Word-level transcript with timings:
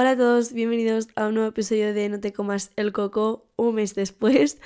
Hola 0.00 0.10
a 0.12 0.16
todos, 0.16 0.52
bienvenidos 0.52 1.08
a 1.16 1.26
un 1.26 1.34
nuevo 1.34 1.48
episodio 1.48 1.92
de 1.92 2.08
No 2.08 2.20
te 2.20 2.32
comas 2.32 2.70
el 2.76 2.92
coco 2.92 3.48
un 3.56 3.74
mes 3.74 3.96
después. 3.96 4.60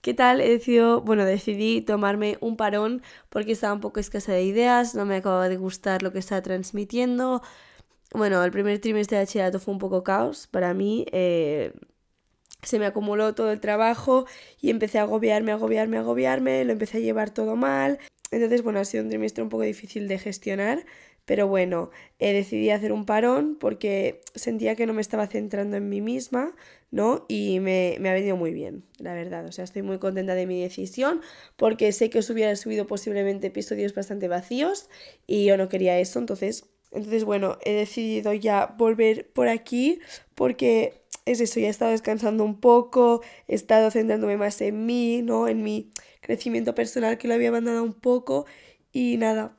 ¿Qué 0.00 0.14
tal? 0.14 0.40
He 0.40 0.48
decidido, 0.48 1.02
bueno, 1.02 1.26
decidí 1.26 1.82
tomarme 1.82 2.38
un 2.40 2.56
parón 2.56 3.02
porque 3.28 3.52
estaba 3.52 3.74
un 3.74 3.80
poco 3.80 4.00
escasa 4.00 4.32
de 4.32 4.42
ideas, 4.44 4.94
no 4.94 5.04
me 5.04 5.16
acababa 5.16 5.50
de 5.50 5.58
gustar 5.58 6.02
lo 6.02 6.10
que 6.10 6.20
estaba 6.20 6.40
transmitiendo. 6.40 7.42
Bueno, 8.14 8.42
el 8.42 8.50
primer 8.50 8.78
trimestre 8.78 9.18
de 9.18 9.24
bachillerato 9.24 9.60
fue 9.60 9.74
un 9.74 9.78
poco 9.78 10.02
caos 10.02 10.46
para 10.46 10.72
mí. 10.72 11.04
Eh, 11.12 11.74
se 12.62 12.78
me 12.78 12.86
acumuló 12.86 13.34
todo 13.34 13.52
el 13.52 13.60
trabajo 13.60 14.24
y 14.58 14.70
empecé 14.70 15.00
a 15.00 15.02
agobiarme, 15.02 15.52
agobiarme, 15.52 15.98
agobiarme, 15.98 16.64
lo 16.64 16.72
empecé 16.72 16.96
a 16.96 17.00
llevar 17.00 17.28
todo 17.28 17.56
mal. 17.56 17.98
Entonces, 18.30 18.62
bueno, 18.62 18.80
ha 18.80 18.86
sido 18.86 19.04
un 19.04 19.10
trimestre 19.10 19.42
un 19.42 19.50
poco 19.50 19.64
difícil 19.64 20.08
de 20.08 20.18
gestionar, 20.18 20.86
pero 21.24 21.48
bueno, 21.48 21.90
eh, 22.18 22.32
decidí 22.32 22.70
hacer 22.70 22.92
un 22.92 23.06
parón 23.06 23.56
porque 23.58 24.20
sentía 24.34 24.76
que 24.76 24.86
no 24.86 24.92
me 24.92 25.00
estaba 25.00 25.26
centrando 25.26 25.76
en 25.76 25.88
mí 25.88 26.00
misma, 26.00 26.54
¿no? 26.90 27.24
Y 27.28 27.60
me, 27.60 27.96
me, 28.00 28.10
ha 28.10 28.14
venido 28.14 28.36
muy 28.36 28.52
bien, 28.52 28.84
la 28.98 29.14
verdad. 29.14 29.46
O 29.46 29.52
sea, 29.52 29.64
estoy 29.64 29.82
muy 29.82 29.98
contenta 29.98 30.34
de 30.34 30.46
mi 30.46 30.60
decisión 30.60 31.20
porque 31.56 31.92
sé 31.92 32.10
que 32.10 32.18
os 32.18 32.30
hubiera 32.30 32.54
subido 32.56 32.86
posiblemente 32.86 33.46
episodios 33.48 33.94
bastante 33.94 34.28
vacíos 34.28 34.88
y 35.26 35.44
yo 35.46 35.56
no 35.56 35.68
quería 35.68 35.98
eso. 35.98 36.18
Entonces, 36.18 36.66
entonces 36.92 37.24
bueno, 37.24 37.58
he 37.64 37.72
decidido 37.72 38.32
ya 38.32 38.74
volver 38.78 39.32
por 39.32 39.48
aquí 39.48 40.00
porque 40.34 41.04
es 41.26 41.40
eso, 41.40 41.58
ya 41.58 41.68
he 41.68 41.70
estado 41.70 41.90
descansando 41.90 42.44
un 42.44 42.60
poco, 42.60 43.22
he 43.48 43.54
estado 43.54 43.90
centrándome 43.90 44.36
más 44.36 44.60
en 44.60 44.84
mí, 44.86 45.22
¿no? 45.22 45.48
En 45.48 45.62
mi 45.62 45.90
crecimiento 46.20 46.74
personal 46.74 47.18
que 47.18 47.28
lo 47.28 47.34
había 47.34 47.48
abandonado 47.48 47.82
un 47.82 47.94
poco 47.94 48.46
y 48.92 49.16
nada, 49.16 49.56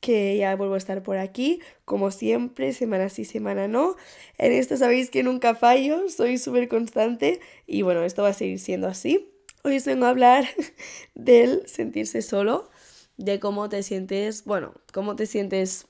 que 0.00 0.36
ya 0.38 0.56
vuelvo 0.56 0.74
a 0.74 0.78
estar 0.78 1.02
por 1.02 1.18
aquí, 1.18 1.60
como 1.84 2.10
siempre, 2.10 2.72
semana 2.72 3.08
sí, 3.08 3.24
semana 3.24 3.68
no. 3.68 3.96
En 4.38 4.52
esto 4.52 4.76
sabéis 4.76 5.10
que 5.10 5.22
nunca 5.22 5.54
fallo, 5.54 6.08
soy 6.08 6.38
súper 6.38 6.68
constante 6.68 7.40
y 7.66 7.82
bueno, 7.82 8.02
esto 8.02 8.22
va 8.22 8.30
a 8.30 8.34
seguir 8.34 8.58
siendo 8.58 8.88
así. 8.88 9.30
Hoy 9.62 9.76
os 9.76 9.84
vengo 9.84 10.06
a 10.06 10.08
hablar 10.08 10.46
del 11.14 11.66
sentirse 11.66 12.22
solo, 12.22 12.70
de 13.18 13.38
cómo 13.38 13.68
te 13.68 13.82
sientes, 13.82 14.44
bueno, 14.44 14.72
cómo 14.92 15.16
te 15.16 15.26
sientes, 15.26 15.86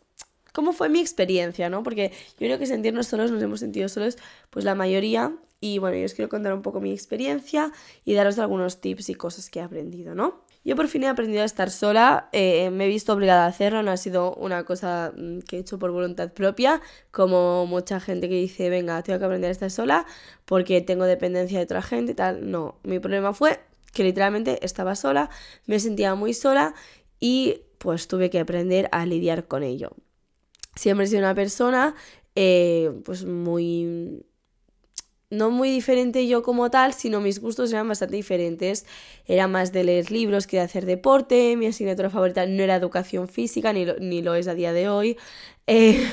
cómo 0.52 0.72
fue 0.72 0.88
mi 0.88 0.98
experiencia, 0.98 1.70
¿no? 1.70 1.84
Porque 1.84 2.10
yo 2.10 2.46
creo 2.46 2.58
que 2.58 2.66
sentirnos 2.66 3.06
solos, 3.06 3.30
nos 3.30 3.42
hemos 3.42 3.60
sentido 3.60 3.88
solos, 3.88 4.18
pues 4.50 4.64
la 4.64 4.74
mayoría. 4.74 5.36
Y 5.60 5.78
bueno, 5.78 5.96
yo 5.98 6.06
os 6.06 6.14
quiero 6.14 6.30
contar 6.30 6.54
un 6.54 6.62
poco 6.62 6.80
mi 6.80 6.90
experiencia 6.90 7.70
y 8.04 8.14
daros 8.14 8.38
algunos 8.38 8.80
tips 8.80 9.10
y 9.10 9.14
cosas 9.14 9.50
que 9.50 9.60
he 9.60 9.62
aprendido, 9.62 10.14
¿no? 10.14 10.42
Yo 10.62 10.76
por 10.76 10.88
fin 10.88 11.04
he 11.04 11.08
aprendido 11.08 11.42
a 11.42 11.46
estar 11.46 11.70
sola, 11.70 12.28
eh, 12.32 12.68
me 12.70 12.84
he 12.84 12.88
visto 12.88 13.14
obligada 13.14 13.44
a 13.46 13.48
hacerlo, 13.48 13.82
no 13.82 13.90
ha 13.90 13.96
sido 13.96 14.34
una 14.34 14.64
cosa 14.64 15.12
mm, 15.16 15.38
que 15.40 15.56
he 15.56 15.60
hecho 15.60 15.78
por 15.78 15.90
voluntad 15.90 16.32
propia, 16.32 16.82
como 17.10 17.64
mucha 17.66 17.98
gente 17.98 18.28
que 18.28 18.34
dice, 18.34 18.68
venga, 18.68 19.02
tengo 19.02 19.18
que 19.18 19.24
aprender 19.24 19.48
a 19.48 19.52
estar 19.52 19.70
sola 19.70 20.06
porque 20.44 20.82
tengo 20.82 21.04
dependencia 21.04 21.58
de 21.58 21.64
otra 21.64 21.80
gente 21.80 22.12
y 22.12 22.14
tal. 22.14 22.50
No, 22.50 22.78
mi 22.82 22.98
problema 22.98 23.32
fue 23.32 23.60
que 23.94 24.04
literalmente 24.04 24.64
estaba 24.64 24.94
sola, 24.96 25.30
me 25.66 25.80
sentía 25.80 26.14
muy 26.14 26.34
sola 26.34 26.74
y 27.18 27.62
pues 27.78 28.06
tuve 28.06 28.28
que 28.28 28.38
aprender 28.38 28.88
a 28.92 29.06
lidiar 29.06 29.48
con 29.48 29.62
ello. 29.62 29.92
Siempre 30.76 31.06
he 31.06 31.08
sido 31.08 31.20
una 31.20 31.34
persona 31.34 31.94
eh, 32.34 32.92
pues 33.04 33.24
muy 33.24 34.24
no 35.30 35.50
muy 35.50 35.70
diferente 35.70 36.26
yo 36.26 36.42
como 36.42 36.70
tal, 36.70 36.92
sino 36.92 37.20
mis 37.20 37.40
gustos 37.40 37.72
eran 37.72 37.88
bastante 37.88 38.16
diferentes. 38.16 38.84
Era 39.26 39.46
más 39.46 39.72
de 39.72 39.84
leer 39.84 40.10
libros 40.10 40.46
que 40.46 40.56
de 40.56 40.64
hacer 40.64 40.86
deporte. 40.86 41.56
Mi 41.56 41.66
asignatura 41.66 42.10
favorita 42.10 42.46
no 42.46 42.62
era 42.62 42.74
educación 42.74 43.28
física, 43.28 43.72
ni 43.72 43.84
lo, 43.84 43.98
ni 44.00 44.22
lo 44.22 44.34
es 44.34 44.48
a 44.48 44.54
día 44.54 44.72
de 44.72 44.88
hoy. 44.88 45.16
Eh, 45.68 46.04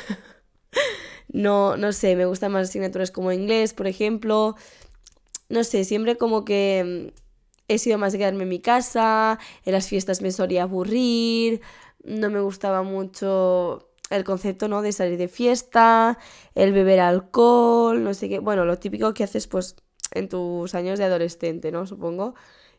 no, 1.29 1.77
no 1.77 1.91
sé, 1.93 2.15
me 2.15 2.25
gustan 2.25 2.51
más 2.51 2.69
asignaturas 2.69 3.09
como 3.09 3.31
inglés, 3.31 3.73
por 3.73 3.87
ejemplo. 3.87 4.55
No 5.49 5.63
sé, 5.63 5.83
siempre 5.83 6.17
como 6.17 6.45
que 6.45 7.11
mm, 7.11 7.21
he 7.67 7.77
sido 7.79 7.97
más 7.97 8.13
de 8.13 8.19
quedarme 8.19 8.43
en 8.43 8.49
mi 8.49 8.59
casa, 8.59 9.39
en 9.65 9.73
las 9.73 9.87
fiestas 9.87 10.21
me 10.21 10.31
solía 10.31 10.63
aburrir, 10.63 11.61
no 12.03 12.29
me 12.29 12.39
gustaba 12.39 12.83
mucho 12.83 13.86
el 14.09 14.23
concepto, 14.23 14.67
¿no? 14.67 14.81
De 14.81 14.91
salir 14.91 15.17
de 15.17 15.27
fiesta, 15.27 16.17
el 16.55 16.73
beber 16.73 16.99
alcohol, 16.99 18.03
no 18.03 18.13
sé 18.13 18.29
qué. 18.29 18.39
Bueno, 18.39 18.65
lo 18.65 18.77
típico 18.79 19.13
que 19.13 19.23
haces, 19.23 19.47
pues, 19.47 19.75
en 20.11 20.29
tus 20.29 20.75
años 20.75 20.99
de 20.99 21.05
adolescente, 21.05 21.71
¿no? 21.71 21.85
Supongo. 21.85 22.35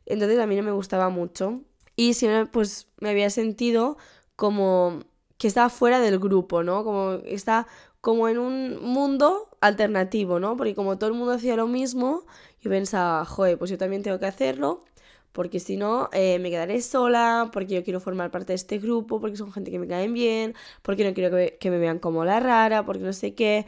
Entonces 0.07 0.39
a 0.39 0.47
mí 0.47 0.57
no 0.57 0.63
me 0.63 0.73
gustaba 0.73 1.09
mucho. 1.11 1.63
Y 1.97 2.15
siempre, 2.15 2.51
pues, 2.51 2.89
me 3.01 3.11
había 3.11 3.31
sentido 3.31 3.99
como 4.37 5.01
que 5.39 5.49
estaba 5.49 5.69
fuera 5.69 6.01
del 6.01 6.19
grupo, 6.19 6.63
¿no? 6.63 6.85
Como 6.85 7.13
está 7.25 7.67
como 8.01 8.29
en 8.29 8.39
un 8.39 8.83
mundo 8.83 9.49
alternativo, 9.61 10.41
¿no? 10.41 10.57
Porque 10.57 10.75
como 10.75 10.99
todo 10.99 11.11
el 11.11 11.17
mundo 11.17 11.33
hacía 11.35 11.57
lo 11.57 11.67
mismo, 11.67 12.25
yo 12.61 12.71
pensaba, 12.71 13.25
joder, 13.25 13.59
pues 13.59 13.71
yo 13.71 13.79
también 13.79 14.03
tengo 14.03 14.19
que 14.19 14.27
hacerlo 14.27 14.85
porque 15.33 15.61
si 15.61 15.77
no 15.77 16.09
eh, 16.13 16.39
me 16.39 16.51
quedaré 16.51 16.81
sola, 16.83 17.51
porque 17.53 17.75
yo 17.75 17.85
quiero 17.85 18.01
formar 18.01 18.31
parte 18.31 18.53
de 18.53 18.57
este 18.57 18.79
grupo, 18.79 19.21
porque 19.21 19.37
son 19.37 19.53
gente 19.53 19.71
que 19.71 19.79
me 19.79 19.87
caen 19.87 20.13
bien, 20.13 20.55
porque 20.83 21.05
no 21.05 21.15
quiero 21.15 21.37
que, 21.37 21.71
me 21.71 21.79
vean 21.79 21.99
como 21.99 22.25
la 22.25 22.41
rara, 22.41 22.85
porque 22.85 23.03
no 23.05 23.13
sé 23.13 23.35
qué. 23.35 23.67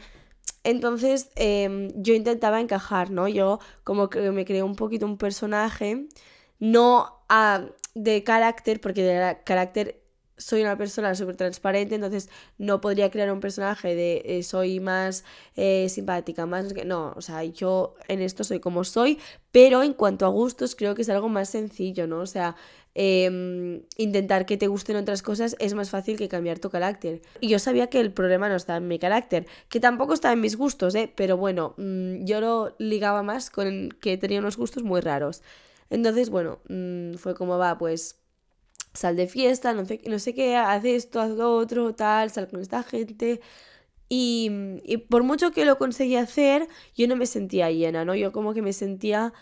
Entonces 0.64 1.30
em, 1.36 1.90
yo 1.94 2.14
intentaba 2.14 2.60
encajar, 2.60 3.10
¿no? 3.10 3.28
Yo 3.28 3.60
como 3.84 4.10
que 4.10 4.30
me 4.32 4.44
creé 4.44 4.62
un 4.62 4.76
poquito 4.76 5.06
un 5.06 5.16
personaje, 5.18 6.06
no 6.58 7.24
de 7.94 8.24
carácter, 8.24 8.80
porque 8.80 9.02
de 9.02 9.38
carácter 9.44 10.00
soy 10.40 10.62
una 10.62 10.76
persona 10.76 11.14
súper 11.14 11.36
transparente, 11.36 11.94
entonces 11.94 12.28
no 12.58 12.80
podría 12.80 13.10
crear 13.10 13.30
un 13.30 13.40
personaje 13.40 13.94
de 13.94 14.22
eh, 14.24 14.42
soy 14.42 14.80
más 14.80 15.24
eh, 15.56 15.88
simpática, 15.88 16.46
más... 16.46 16.74
No, 16.84 17.12
o 17.16 17.20
sea, 17.20 17.44
yo 17.44 17.94
en 18.08 18.22
esto 18.22 18.42
soy 18.42 18.58
como 18.58 18.84
soy, 18.84 19.18
pero 19.52 19.82
en 19.82 19.92
cuanto 19.92 20.26
a 20.26 20.28
gustos 20.30 20.74
creo 20.74 20.94
que 20.94 21.02
es 21.02 21.08
algo 21.10 21.28
más 21.28 21.50
sencillo, 21.50 22.06
¿no? 22.06 22.20
O 22.20 22.26
sea, 22.26 22.56
em, 22.94 23.82
intentar 23.96 24.46
que 24.46 24.56
te 24.56 24.66
gusten 24.66 24.96
otras 24.96 25.22
cosas 25.22 25.56
es 25.58 25.74
más 25.74 25.90
fácil 25.90 26.16
que 26.16 26.28
cambiar 26.28 26.58
tu 26.58 26.70
carácter. 26.70 27.20
Y 27.40 27.48
yo 27.48 27.58
sabía 27.58 27.88
que 27.88 28.00
el 28.00 28.12
problema 28.12 28.48
no 28.48 28.56
estaba 28.56 28.78
en 28.78 28.88
mi 28.88 28.98
carácter, 28.98 29.46
que 29.68 29.78
tampoco 29.80 30.14
estaba 30.14 30.32
en 30.32 30.40
mis 30.40 30.56
gustos, 30.56 30.94
¿eh? 30.94 31.12
Pero 31.14 31.36
bueno, 31.36 31.74
mm, 31.76 32.24
yo 32.24 32.40
lo 32.40 32.74
ligaba 32.78 33.22
más 33.22 33.50
con 33.50 33.90
que 34.00 34.16
tenía 34.16 34.40
unos 34.40 34.56
gustos 34.56 34.82
muy 34.82 35.00
raros. 35.00 35.42
Entonces, 35.90 36.30
bueno, 36.30 36.60
mm, 36.68 37.14
fue 37.14 37.34
como 37.34 37.58
va, 37.58 37.76
pues 37.78 38.20
sal 38.94 39.16
de 39.16 39.26
fiesta, 39.26 39.72
no 39.72 39.84
sé, 39.84 40.00
no 40.06 40.18
sé 40.18 40.34
qué, 40.34 40.56
haz 40.56 40.84
esto, 40.84 41.20
haz 41.20 41.30
lo 41.30 41.56
otro, 41.56 41.94
tal, 41.94 42.30
sal 42.30 42.48
con 42.48 42.60
esta 42.60 42.82
gente. 42.82 43.40
Y, 44.08 44.50
y, 44.84 44.98
por 44.98 45.22
mucho 45.22 45.52
que 45.52 45.64
lo 45.64 45.78
conseguí 45.78 46.16
hacer, 46.16 46.66
yo 46.96 47.06
no 47.08 47.16
me 47.16 47.26
sentía 47.26 47.70
llena, 47.70 48.04
¿no? 48.04 48.14
Yo 48.16 48.32
como 48.32 48.54
que 48.54 48.62
me 48.62 48.72
sentía 48.72 49.32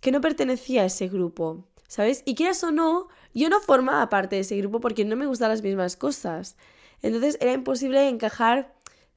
que 0.00 0.12
no 0.12 0.20
pertenecía 0.20 0.82
a 0.82 0.86
ese 0.86 1.08
grupo, 1.08 1.64
¿sabes? 1.88 2.22
Y 2.26 2.34
quieras 2.34 2.62
o 2.64 2.72
no, 2.72 3.08
yo 3.34 3.48
no 3.48 3.60
formaba 3.60 4.08
parte 4.10 4.36
de 4.36 4.42
ese 4.42 4.56
grupo 4.58 4.80
porque 4.80 5.04
no 5.04 5.16
me 5.16 5.26
gustaban 5.26 5.52
las 5.52 5.62
mismas 5.62 5.96
cosas. 5.96 6.56
Entonces 7.02 7.38
era 7.40 7.52
imposible 7.52 8.08
encajar 8.08 8.74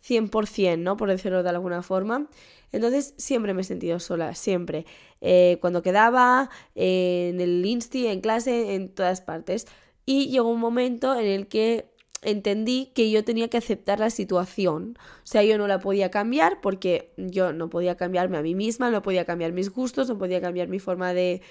100%, 0.08 0.80
¿no? 0.80 0.98
Por 0.98 1.10
decirlo 1.10 1.44
de 1.44 1.50
alguna 1.50 1.82
forma. 1.82 2.30
Entonces 2.72 3.14
siempre 3.18 3.54
me 3.54 3.62
he 3.62 3.64
sentido 3.64 4.00
sola, 4.00 4.36
siempre. 4.36 4.86
Eh, 5.22 5.58
cuando 5.62 5.82
quedaba, 5.82 6.50
en 6.76 7.40
el 7.42 7.66
insti, 7.66 8.08
en 8.08 8.22
clase, 8.22 8.76
en 8.76 8.90
todas 8.90 9.22
partes. 9.22 9.68
Y 10.06 10.28
llegó 10.28 10.50
un 10.50 10.60
momento 10.60 11.18
en 11.18 11.26
el 11.26 11.48
que 11.48 11.90
entendí 12.22 12.92
que 12.94 13.10
yo 13.12 13.24
tenía 13.24 13.50
que 13.50 13.58
aceptar 13.58 14.00
la 14.00 14.10
situación. 14.10 14.98
O 15.00 15.28
sea, 15.28 15.44
yo 15.44 15.58
no 15.58 15.68
la 15.68 15.80
podía 15.80 16.12
cambiar 16.12 16.60
porque 16.62 17.14
yo 17.18 17.54
no 17.54 17.70
podía 17.70 17.96
cambiarme 17.96 18.38
a 18.38 18.42
mí 18.42 18.56
misma, 18.56 18.92
no 18.92 19.02
podía 19.02 19.26
cambiar 19.26 19.54
mis 19.54 19.70
gustos, 19.70 20.10
no 20.10 20.18
podía 20.18 20.42
cambiar 20.42 20.68
mi 20.68 20.80
forma 20.80 21.14
de 21.14 21.42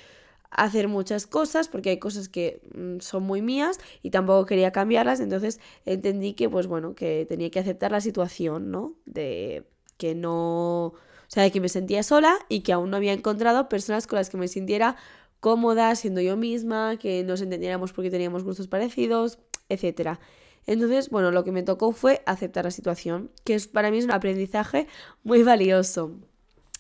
hacer 0.56 0.88
muchas 0.88 1.26
cosas 1.26 1.69
porque 1.69 1.91
hay 1.91 1.98
cosas 1.98 2.28
que 2.28 2.60
mm, 2.75 3.00
son 3.00 3.22
muy 3.25 3.42
mías 3.42 3.78
y 4.03 4.10
tampoco 4.10 4.47
quería 4.47 4.72
cambiarlas, 4.72 5.20
entonces 5.20 5.60
entendí 5.84 6.34
que 6.34 6.48
pues 6.48 6.66
bueno, 6.66 6.94
que 6.94 7.26
tenía 7.28 7.50
que 7.50 7.59
aceptar 7.59 7.92
la 7.92 8.00
situación, 8.00 8.70
¿no? 8.70 8.94
De 9.04 9.64
que 9.97 10.14
no, 10.14 10.87
o 10.87 10.94
sea, 11.29 11.43
de 11.43 11.50
que 11.50 11.61
me 11.61 11.69
sentía 11.69 12.02
sola 12.02 12.38
y 12.49 12.61
que 12.61 12.73
aún 12.73 12.90
no 12.90 12.96
había 12.96 13.12
encontrado 13.12 13.69
personas 13.69 14.06
con 14.06 14.19
las 14.19 14.31
que 14.31 14.37
me 14.37 14.49
sintiera 14.49 14.96
cómoda 15.40 15.94
siendo 15.94 16.20
yo 16.20 16.37
misma, 16.37 16.96
que 16.96 17.23
nos 17.23 17.43
entendiéramos 17.43 17.93
porque 17.93 18.11
teníamos 18.11 18.44
gustos 18.44 18.67
parecidos, 18.67 19.38
etcétera. 19.69 20.19
Entonces, 20.67 21.11
bueno, 21.11 21.31
lo 21.31 21.44
que 21.44 21.52
me 21.52 21.62
tocó 21.62 21.93
fue 21.93 22.23
aceptar 22.26 22.64
la 22.64 22.70
situación, 22.70 23.31
que 23.44 23.55
es, 23.55 23.69
para 23.69 23.90
mí 23.90 23.99
es 23.99 24.05
un 24.06 24.12
aprendizaje 24.12 24.87
muy 25.23 25.43
valioso. 25.43 26.12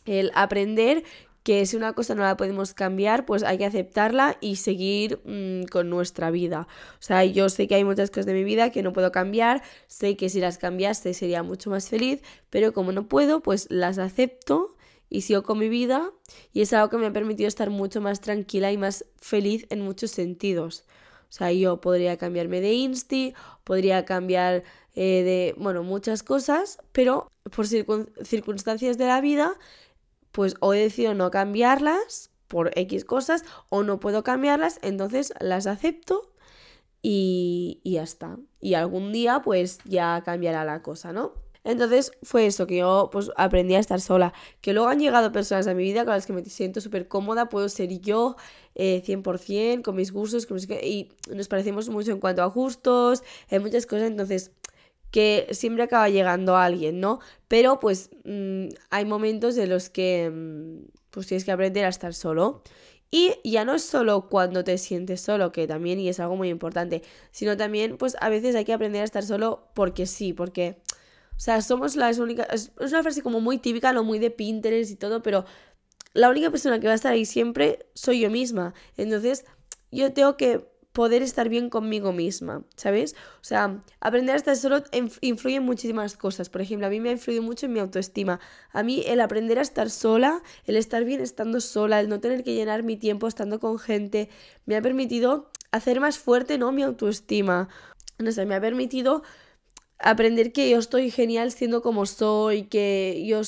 El 0.06 0.30
aprender 0.34 1.04
que 1.44 1.66
si 1.66 1.76
una 1.76 1.92
cosa 1.92 2.14
no 2.14 2.22
la 2.22 2.36
podemos 2.36 2.72
cambiar, 2.72 3.26
pues 3.26 3.42
hay 3.42 3.58
que 3.58 3.66
aceptarla 3.66 4.38
y 4.40 4.56
seguir 4.56 5.20
mm, 5.24 5.66
con 5.70 5.90
nuestra 5.90 6.30
vida. 6.30 6.66
O 6.94 7.02
sea, 7.02 7.24
yo 7.24 7.50
sé 7.50 7.68
que 7.68 7.74
hay 7.76 7.84
muchas 7.84 8.10
cosas 8.10 8.26
de 8.26 8.32
mi 8.32 8.44
vida 8.44 8.70
que 8.70 8.82
no 8.82 8.94
puedo 8.94 9.12
cambiar, 9.12 9.62
sé 9.86 10.16
que 10.16 10.30
si 10.30 10.40
las 10.40 10.56
cambiaste 10.56 11.12
sería 11.12 11.42
mucho 11.42 11.68
más 11.68 11.90
feliz, 11.90 12.22
pero 12.48 12.72
como 12.72 12.92
no 12.92 13.08
puedo, 13.08 13.40
pues 13.40 13.66
las 13.70 13.98
acepto 13.98 14.74
y 15.10 15.20
sigo 15.20 15.42
con 15.42 15.58
mi 15.58 15.68
vida 15.68 16.10
y 16.54 16.62
es 16.62 16.72
algo 16.72 16.88
que 16.88 16.96
me 16.96 17.06
ha 17.06 17.12
permitido 17.12 17.46
estar 17.46 17.68
mucho 17.68 18.00
más 18.00 18.22
tranquila 18.22 18.72
y 18.72 18.78
más 18.78 19.04
feliz 19.20 19.66
en 19.68 19.82
muchos 19.82 20.12
sentidos. 20.12 20.84
O 21.28 21.32
sea, 21.36 21.52
yo 21.52 21.80
podría 21.80 22.16
cambiarme 22.16 22.62
de 22.62 22.72
Insti, 22.72 23.34
podría 23.64 24.04
cambiar 24.04 24.62
eh, 24.94 25.22
de, 25.24 25.54
bueno, 25.58 25.82
muchas 25.82 26.22
cosas, 26.22 26.78
pero 26.92 27.30
por 27.54 27.66
circunstancias 27.66 28.96
de 28.96 29.06
la 29.06 29.20
vida, 29.20 29.58
pues 30.34 30.56
o 30.58 30.74
he 30.74 30.80
decidido 30.80 31.14
no 31.14 31.30
cambiarlas 31.30 32.30
por 32.48 32.76
X 32.76 33.04
cosas 33.04 33.44
o 33.70 33.84
no 33.84 34.00
puedo 34.00 34.24
cambiarlas, 34.24 34.80
entonces 34.82 35.32
las 35.38 35.68
acepto 35.68 36.32
y, 37.02 37.80
y 37.84 37.92
ya 37.92 38.02
está. 38.02 38.36
Y 38.60 38.74
algún 38.74 39.12
día 39.12 39.42
pues 39.42 39.78
ya 39.84 40.22
cambiará 40.24 40.64
la 40.64 40.82
cosa, 40.82 41.12
¿no? 41.12 41.44
Entonces 41.62 42.10
fue 42.22 42.46
eso, 42.46 42.66
que 42.66 42.78
yo 42.78 43.10
pues 43.12 43.30
aprendí 43.36 43.76
a 43.76 43.78
estar 43.78 44.00
sola. 44.00 44.34
Que 44.60 44.72
luego 44.72 44.88
han 44.88 44.98
llegado 44.98 45.30
personas 45.30 45.68
a 45.68 45.74
mi 45.74 45.84
vida 45.84 46.04
con 46.04 46.14
las 46.14 46.26
que 46.26 46.32
me 46.32 46.44
siento 46.44 46.80
súper 46.80 47.06
cómoda, 47.06 47.48
puedo 47.48 47.68
ser 47.68 48.00
yo 48.00 48.36
eh, 48.74 49.02
100%, 49.06 49.82
con 49.82 49.94
mis 49.94 50.12
gustos, 50.12 50.46
con 50.46 50.56
mis... 50.56 50.68
y 50.68 51.12
nos 51.32 51.46
parecemos 51.46 51.88
mucho 51.88 52.10
en 52.10 52.18
cuanto 52.18 52.42
a 52.42 52.46
gustos, 52.46 53.22
en 53.48 53.62
muchas 53.62 53.86
cosas, 53.86 54.08
entonces 54.08 54.50
que 55.14 55.46
siempre 55.52 55.84
acaba 55.84 56.08
llegando 56.08 56.56
alguien, 56.56 56.98
¿no? 56.98 57.20
Pero 57.46 57.78
pues 57.78 58.10
mm, 58.24 58.66
hay 58.90 59.04
momentos 59.04 59.56
en 59.58 59.68
los 59.68 59.88
que 59.88 60.28
mm, 60.28 60.86
pues 61.10 61.28
tienes 61.28 61.44
que 61.44 61.52
aprender 61.52 61.84
a 61.84 61.88
estar 61.88 62.14
solo. 62.14 62.64
Y 63.12 63.36
ya 63.44 63.64
no 63.64 63.74
es 63.76 63.84
solo 63.84 64.28
cuando 64.28 64.64
te 64.64 64.76
sientes 64.76 65.20
solo, 65.20 65.52
que 65.52 65.68
también 65.68 66.00
y 66.00 66.08
es 66.08 66.18
algo 66.18 66.34
muy 66.34 66.48
importante, 66.48 67.02
sino 67.30 67.56
también 67.56 67.96
pues 67.96 68.16
a 68.20 68.28
veces 68.28 68.56
hay 68.56 68.64
que 68.64 68.72
aprender 68.72 69.02
a 69.02 69.04
estar 69.04 69.22
solo 69.22 69.68
porque 69.74 70.06
sí, 70.06 70.32
porque 70.32 70.78
o 71.36 71.40
sea, 71.40 71.62
somos 71.62 71.94
las 71.94 72.18
únicas. 72.18 72.72
Es 72.80 72.90
una 72.90 73.04
frase 73.04 73.22
como 73.22 73.40
muy 73.40 73.58
típica, 73.58 73.92
no 73.92 74.02
muy 74.02 74.18
de 74.18 74.32
Pinterest 74.32 74.90
y 74.90 74.96
todo, 74.96 75.22
pero 75.22 75.44
la 76.12 76.28
única 76.28 76.50
persona 76.50 76.80
que 76.80 76.88
va 76.88 76.92
a 76.92 76.96
estar 76.96 77.12
ahí 77.12 77.24
siempre 77.24 77.86
soy 77.94 78.18
yo 78.18 78.30
misma. 78.30 78.74
Entonces, 78.96 79.44
yo 79.92 80.12
tengo 80.12 80.36
que 80.36 80.73
poder 80.94 81.22
estar 81.22 81.48
bien 81.48 81.70
conmigo 81.70 82.12
misma, 82.12 82.62
¿sabes? 82.76 83.16
O 83.40 83.44
sea, 83.44 83.82
aprender 84.00 84.34
a 84.34 84.38
estar 84.38 84.56
solo 84.56 84.84
influye 85.20 85.56
en 85.56 85.64
muchísimas 85.64 86.16
cosas. 86.16 86.48
Por 86.48 86.60
ejemplo, 86.60 86.86
a 86.86 86.90
mí 86.90 87.00
me 87.00 87.08
ha 87.08 87.12
influido 87.12 87.42
mucho 87.42 87.66
en 87.66 87.72
mi 87.72 87.80
autoestima. 87.80 88.38
A 88.72 88.84
mí 88.84 89.02
el 89.04 89.20
aprender 89.20 89.58
a 89.58 89.62
estar 89.62 89.90
sola, 89.90 90.40
el 90.66 90.76
estar 90.76 91.04
bien 91.04 91.20
estando 91.20 91.60
sola, 91.60 91.98
el 91.98 92.08
no 92.08 92.20
tener 92.20 92.44
que 92.44 92.54
llenar 92.54 92.84
mi 92.84 92.96
tiempo 92.96 93.26
estando 93.26 93.58
con 93.58 93.80
gente, 93.80 94.30
me 94.66 94.76
ha 94.76 94.82
permitido 94.82 95.50
hacer 95.72 95.98
más 95.98 96.16
fuerte, 96.18 96.58
¿no? 96.58 96.70
Mi 96.70 96.84
autoestima. 96.84 97.68
No 98.18 98.30
sé, 98.30 98.46
me 98.46 98.54
ha 98.54 98.60
permitido 98.60 99.24
aprender 99.98 100.52
que 100.52 100.70
yo 100.70 100.78
estoy 100.78 101.10
genial 101.10 101.50
siendo 101.50 101.82
como 101.82 102.06
soy, 102.06 102.64
que 102.64 103.24
yo, 103.26 103.40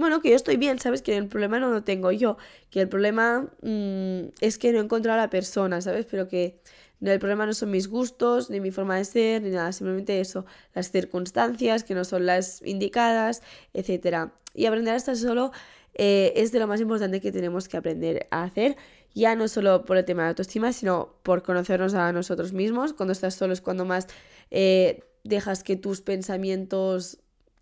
bueno, 0.00 0.20
que 0.20 0.30
yo 0.30 0.36
estoy 0.36 0.56
bien, 0.56 0.78
¿sabes? 0.78 1.02
Que 1.02 1.16
el 1.16 1.28
problema 1.28 1.58
no 1.60 1.70
lo 1.70 1.82
tengo 1.82 2.10
yo, 2.12 2.36
que 2.70 2.80
el 2.80 2.88
problema 2.88 3.48
mm, 3.62 4.30
es 4.40 4.58
que 4.58 4.72
no 4.72 4.78
he 4.78 4.82
encontrado 4.82 5.18
a 5.18 5.22
la 5.22 5.30
persona, 5.30 5.80
¿sabes? 5.80 6.06
Pero 6.10 6.28
que 6.28 6.60
el 7.00 7.18
problema 7.18 7.46
no 7.46 7.54
son 7.54 7.70
mis 7.70 7.88
gustos, 7.88 8.50
ni 8.50 8.60
mi 8.60 8.70
forma 8.70 8.96
de 8.96 9.04
ser, 9.04 9.42
ni 9.42 9.50
nada, 9.50 9.72
simplemente 9.72 10.20
eso, 10.20 10.44
las 10.74 10.90
circunstancias 10.90 11.84
que 11.84 11.94
no 11.94 12.04
son 12.04 12.26
las 12.26 12.60
indicadas, 12.62 13.42
etc. 13.72 14.30
Y 14.54 14.66
aprender 14.66 14.94
a 14.94 14.96
estar 14.96 15.16
solo 15.16 15.52
eh, 15.94 16.32
es 16.36 16.52
de 16.52 16.58
lo 16.58 16.66
más 16.66 16.80
importante 16.80 17.20
que 17.20 17.32
tenemos 17.32 17.68
que 17.68 17.76
aprender 17.76 18.26
a 18.30 18.44
hacer, 18.44 18.76
ya 19.14 19.34
no 19.34 19.48
solo 19.48 19.84
por 19.84 19.96
el 19.96 20.04
tema 20.04 20.22
de 20.24 20.28
autoestima, 20.30 20.72
sino 20.72 21.14
por 21.22 21.42
conocernos 21.42 21.94
a 21.94 22.12
nosotros 22.12 22.52
mismos. 22.52 22.92
Cuando 22.92 23.12
estás 23.12 23.34
solo 23.34 23.52
es 23.52 23.60
cuando 23.60 23.84
más 23.84 24.06
eh, 24.50 25.04
dejas 25.24 25.64
que 25.64 25.76
tus 25.76 26.00
pensamientos 26.02 27.18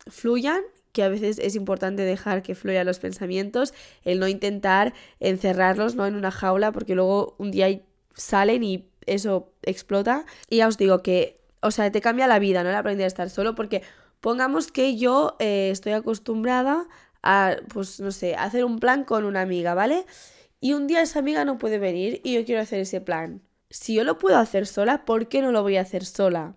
fluyan, 0.07 0.61
que 0.91 1.03
a 1.03 1.09
veces 1.09 1.39
es 1.39 1.55
importante 1.55 2.03
dejar 2.03 2.41
que 2.41 2.55
fluyan 2.55 2.85
los 2.85 2.99
pensamientos, 2.99 3.73
el 4.03 4.19
no 4.19 4.27
intentar 4.27 4.93
encerrarlos 5.19 5.95
¿no? 5.95 6.05
en 6.05 6.15
una 6.15 6.31
jaula, 6.31 6.71
porque 6.71 6.95
luego 6.95 7.35
un 7.37 7.51
día 7.51 7.81
salen 8.15 8.63
y 8.63 8.89
eso 9.05 9.51
explota. 9.63 10.25
Y 10.49 10.57
ya 10.57 10.67
os 10.67 10.77
digo 10.77 11.01
que, 11.03 11.41
o 11.61 11.71
sea, 11.71 11.91
te 11.91 12.01
cambia 12.01 12.27
la 12.27 12.39
vida, 12.39 12.63
¿no? 12.63 12.69
El 12.69 12.75
aprender 12.75 13.05
a 13.05 13.07
estar 13.07 13.29
solo, 13.29 13.55
porque 13.55 13.81
pongamos 14.19 14.71
que 14.71 14.97
yo 14.97 15.35
eh, 15.39 15.69
estoy 15.71 15.93
acostumbrada 15.93 16.87
a, 17.23 17.57
pues, 17.73 17.99
no 17.99 18.11
sé, 18.11 18.35
hacer 18.35 18.65
un 18.65 18.79
plan 18.79 19.03
con 19.03 19.25
una 19.25 19.41
amiga, 19.41 19.73
¿vale? 19.73 20.05
Y 20.61 20.73
un 20.73 20.87
día 20.87 21.01
esa 21.01 21.19
amiga 21.19 21.45
no 21.45 21.57
puede 21.57 21.79
venir 21.79 22.21
y 22.23 22.33
yo 22.33 22.45
quiero 22.45 22.61
hacer 22.61 22.79
ese 22.79 23.01
plan. 23.01 23.41
Si 23.69 23.93
yo 23.93 24.03
lo 24.03 24.17
puedo 24.17 24.37
hacer 24.37 24.67
sola, 24.67 25.05
¿por 25.05 25.27
qué 25.27 25.41
no 25.41 25.51
lo 25.51 25.61
voy 25.61 25.77
a 25.77 25.81
hacer 25.81 26.05
sola? 26.05 26.55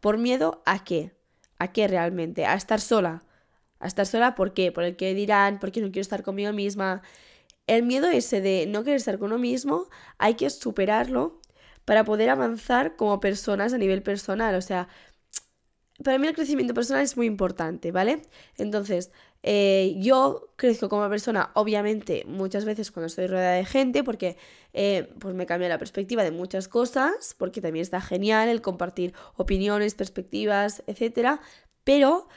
¿Por 0.00 0.18
miedo 0.18 0.62
a 0.64 0.84
qué? 0.84 1.12
¿A 1.58 1.72
qué 1.72 1.88
realmente? 1.88 2.46
¿A 2.46 2.54
estar 2.54 2.80
sola? 2.80 3.24
¿A 3.82 3.86
estar 3.88 4.06
sola 4.06 4.34
por 4.34 4.54
qué? 4.54 4.72
¿Por 4.72 4.84
el 4.84 4.96
que 4.96 5.14
dirán? 5.14 5.58
¿Por 5.58 5.72
qué 5.72 5.80
no 5.80 5.88
quiero 5.88 6.02
estar 6.02 6.22
conmigo 6.22 6.52
misma? 6.52 7.02
El 7.66 7.82
miedo 7.84 8.08
ese 8.10 8.40
de 8.40 8.66
no 8.66 8.84
querer 8.84 8.96
estar 8.96 9.18
con 9.18 9.32
uno 9.32 9.38
mismo 9.38 9.88
hay 10.18 10.34
que 10.34 10.48
superarlo 10.50 11.40
para 11.84 12.04
poder 12.04 12.30
avanzar 12.30 12.96
como 12.96 13.20
personas 13.20 13.72
a 13.72 13.78
nivel 13.78 14.02
personal. 14.02 14.54
O 14.54 14.62
sea, 14.62 14.88
para 16.04 16.18
mí 16.18 16.26
el 16.26 16.34
crecimiento 16.34 16.74
personal 16.74 17.02
es 17.02 17.16
muy 17.16 17.26
importante, 17.26 17.92
¿vale? 17.92 18.22
Entonces, 18.56 19.10
eh, 19.42 19.94
yo 19.98 20.52
crezco 20.56 20.88
como 20.88 21.08
persona, 21.08 21.50
obviamente, 21.54 22.24
muchas 22.26 22.64
veces 22.64 22.90
cuando 22.90 23.06
estoy 23.08 23.26
rodeada 23.26 23.54
de 23.54 23.64
gente, 23.64 24.04
porque 24.04 24.36
eh, 24.72 25.12
pues 25.18 25.34
me 25.34 25.46
cambia 25.46 25.68
la 25.68 25.78
perspectiva 25.78 26.22
de 26.24 26.30
muchas 26.30 26.68
cosas, 26.68 27.34
porque 27.38 27.60
también 27.60 27.82
está 27.82 28.00
genial 28.00 28.48
el 28.48 28.62
compartir 28.62 29.14
opiniones, 29.36 29.94
perspectivas, 29.94 30.82
etc. 30.86 31.40
Pero 31.84 32.28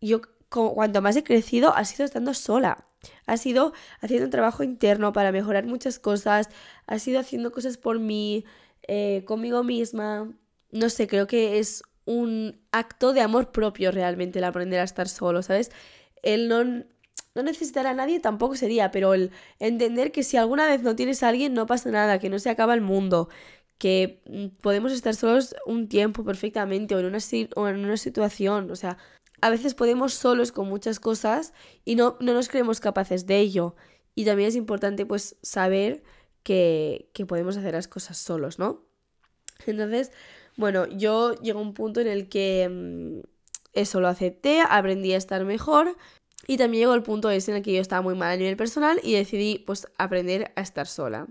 yo, 0.00 0.20
cuanto 0.52 1.02
más 1.02 1.16
he 1.16 1.24
crecido, 1.24 1.74
ha 1.74 1.84
sido 1.84 2.04
estando 2.04 2.34
sola. 2.34 2.86
Ha 3.26 3.36
sido 3.36 3.72
haciendo 4.00 4.26
un 4.26 4.30
trabajo 4.30 4.62
interno 4.62 5.12
para 5.12 5.32
mejorar 5.32 5.66
muchas 5.66 5.98
cosas, 5.98 6.50
ha 6.86 6.98
sido 6.98 7.18
haciendo 7.18 7.50
cosas 7.50 7.76
por 7.76 7.98
mí, 7.98 8.44
eh, 8.86 9.24
conmigo 9.26 9.64
misma. 9.64 10.32
No 10.70 10.88
sé, 10.88 11.08
creo 11.08 11.26
que 11.26 11.58
es 11.58 11.82
un 12.04 12.60
acto 12.72 13.12
de 13.12 13.20
amor 13.20 13.52
propio 13.52 13.90
realmente 13.90 14.38
el 14.38 14.44
aprender 14.44 14.80
a 14.80 14.84
estar 14.84 15.08
solo, 15.08 15.42
¿sabes? 15.42 15.70
El 16.22 16.48
no, 16.48 16.64
no 17.34 17.42
necesitar 17.42 17.86
a 17.86 17.94
nadie 17.94 18.20
tampoco 18.20 18.56
sería, 18.56 18.90
pero 18.90 19.14
el 19.14 19.30
entender 19.58 20.12
que 20.12 20.22
si 20.22 20.36
alguna 20.36 20.66
vez 20.68 20.82
no 20.82 20.96
tienes 20.96 21.22
a 21.22 21.28
alguien 21.28 21.54
no 21.54 21.66
pasa 21.66 21.90
nada, 21.90 22.18
que 22.18 22.28
no 22.30 22.38
se 22.38 22.50
acaba 22.50 22.74
el 22.74 22.80
mundo, 22.80 23.28
que 23.78 24.22
mm, 24.26 24.60
podemos 24.60 24.92
estar 24.92 25.14
solos 25.14 25.56
un 25.66 25.88
tiempo 25.88 26.24
perfectamente 26.24 26.94
o 26.94 27.00
en 27.00 27.06
una, 27.06 27.18
o 27.56 27.68
en 27.68 27.84
una 27.84 27.96
situación, 27.96 28.70
o 28.70 28.76
sea, 28.76 28.98
a 29.42 29.50
veces 29.50 29.74
podemos 29.74 30.14
solos 30.14 30.52
con 30.52 30.68
muchas 30.68 31.00
cosas 31.00 31.52
y 31.84 31.96
no, 31.96 32.16
no 32.20 32.32
nos 32.32 32.48
creemos 32.48 32.80
capaces 32.80 33.26
de 33.26 33.40
ello. 33.40 33.74
Y 34.14 34.24
también 34.24 34.48
es 34.48 34.56
importante 34.56 35.04
pues 35.04 35.36
saber 35.42 36.02
que, 36.44 37.10
que 37.12 37.26
podemos 37.26 37.56
hacer 37.56 37.74
las 37.74 37.88
cosas 37.88 38.18
solos, 38.18 38.58
¿no? 38.58 38.86
Entonces, 39.66 40.12
bueno, 40.56 40.86
yo 40.86 41.34
llego 41.34 41.58
a 41.58 41.62
un 41.62 41.74
punto 41.74 42.00
en 42.00 42.06
el 42.06 42.28
que 42.28 42.68
mm, 42.70 43.26
eso 43.72 44.00
lo 44.00 44.08
acepté, 44.08 44.60
aprendí 44.60 45.12
a 45.12 45.16
estar 45.16 45.44
mejor 45.44 45.96
y 46.46 46.56
también 46.56 46.82
llegó 46.82 46.94
el 46.94 47.02
punto 47.02 47.28
ese 47.30 47.50
en 47.50 47.58
el 47.58 47.62
que 47.64 47.72
yo 47.72 47.80
estaba 47.80 48.02
muy 48.02 48.14
mal 48.14 48.32
a 48.32 48.36
nivel 48.36 48.56
personal 48.56 49.00
y 49.02 49.14
decidí 49.14 49.58
pues 49.58 49.88
aprender 49.98 50.52
a 50.54 50.60
estar 50.60 50.86
sola. 50.86 51.26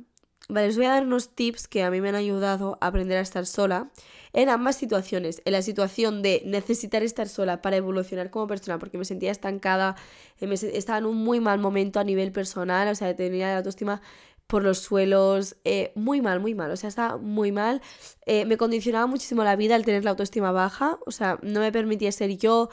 Vale, 0.51 0.67
os 0.67 0.75
voy 0.75 0.86
a 0.86 0.89
dar 0.89 1.03
unos 1.03 1.29
tips 1.29 1.70
que 1.70 1.81
a 1.81 1.89
mí 1.89 2.01
me 2.01 2.10
han 2.10 2.15
ayudado 2.15 2.77
a 2.81 2.88
aprender 2.88 3.17
a 3.17 3.22
estar 3.22 3.46
sola 3.46 3.89
en 4.34 4.50
ambas 4.50 4.75
situaciones. 4.75 5.41
En 5.46 5.53
la 5.53 5.62
situación 5.62 6.22
de 6.22 6.43
necesitar 6.46 7.03
estar 7.03 7.29
sola 7.29 7.62
para 7.62 7.77
evolucionar 7.77 8.29
como 8.31 8.48
persona, 8.48 8.77
porque 8.77 8.98
me 8.98 9.05
sentía 9.05 9.31
estancada, 9.31 9.96
eh, 10.41 10.53
estaba 10.74 10.98
en 11.00 11.05
un 11.05 11.15
muy 11.15 11.39
mal 11.39 11.58
momento 11.60 12.01
a 12.01 12.03
nivel 12.03 12.34
personal, 12.34 12.89
o 12.89 12.96
sea, 12.96 13.15
tenía 13.15 13.48
la 13.48 13.60
autoestima 13.60 14.01
por 14.46 14.62
los 14.63 14.79
suelos, 14.79 15.55
eh, 15.63 15.93
muy 15.96 16.22
mal, 16.22 16.41
muy 16.41 16.53
mal, 16.53 16.70
o 16.72 16.75
sea, 16.75 16.89
está 16.89 17.15
muy 17.15 17.53
mal. 17.53 17.81
Eh, 18.25 18.43
me 18.43 18.58
condicionaba 18.58 19.08
muchísimo 19.08 19.46
la 19.46 19.55
vida 19.55 19.77
el 19.77 19.86
tener 19.86 20.03
la 20.03 20.12
autoestima 20.12 20.51
baja, 20.51 21.00
o 21.05 21.12
sea, 21.12 21.39
no 21.43 21.62
me 21.62 21.72
permitía 21.72 22.12
ser 22.12 22.38
yo, 22.38 22.67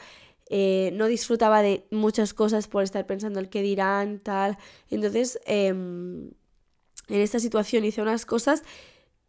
eh, 0.49 0.91
no 0.95 1.05
disfrutaba 1.07 1.61
de 1.61 1.85
muchas 1.91 2.33
cosas 2.33 2.67
por 2.67 2.83
estar 2.83 3.05
pensando 3.05 3.39
el 3.39 3.49
que 3.49 3.61
dirán, 3.61 4.19
tal. 4.19 4.57
Entonces, 4.89 5.39
em, 5.45 6.31
en 7.09 7.21
esta 7.21 7.39
situación 7.39 7.85
hice 7.85 8.01
unas 8.01 8.25
cosas 8.25 8.63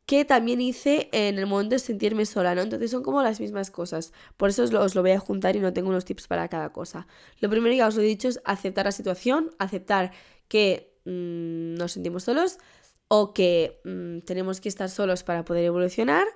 que 0.06 0.24
también 0.24 0.60
hice 0.60 1.08
en 1.12 1.38
el 1.38 1.46
momento 1.46 1.76
de 1.76 1.78
sentirme 1.78 2.26
sola, 2.26 2.54
¿no? 2.54 2.62
Entonces 2.62 2.90
son 2.90 3.02
como 3.02 3.22
las 3.22 3.40
mismas 3.40 3.70
cosas. 3.70 4.12
Por 4.36 4.50
eso 4.50 4.64
os 4.64 4.94
lo, 4.94 5.02
voy 5.02 5.12
a 5.12 5.20
juntar 5.20 5.54
y 5.56 5.60
no 5.60 5.72
tengo 5.72 5.88
unos 5.88 6.04
tips 6.04 6.26
para 6.26 6.48
cada 6.48 6.72
cosa. 6.72 7.06
Lo 7.38 7.48
primero 7.48 7.74
que 7.76 7.84
os 7.84 7.94
lo 7.94 8.02
he 8.02 8.06
dicho 8.06 8.28
es 8.28 8.40
aceptar 8.44 8.86
la 8.86 8.92
situación, 8.92 9.50
aceptar 9.58 10.12
que 10.48 10.90
Mm, 11.04 11.74
nos 11.74 11.92
sentimos 11.92 12.24
solos 12.24 12.58
o 13.08 13.32
que 13.32 13.80
mm, 13.84 14.20
tenemos 14.20 14.60
que 14.60 14.68
estar 14.68 14.90
solos 14.90 15.24
para 15.24 15.44
poder 15.44 15.64
evolucionar 15.64 16.26